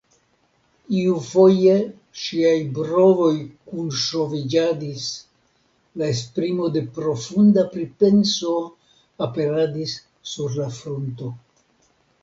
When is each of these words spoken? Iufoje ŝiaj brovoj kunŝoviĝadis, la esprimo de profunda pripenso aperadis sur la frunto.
Iufoje 0.99 1.73
ŝiaj 2.21 2.53
brovoj 2.77 3.35
kunŝoviĝadis, 3.73 5.05
la 6.03 6.09
esprimo 6.15 6.71
de 6.79 6.83
profunda 6.97 7.67
pripenso 7.75 8.57
aperadis 9.29 9.95
sur 10.33 10.59
la 10.63 10.71
frunto. 10.81 11.31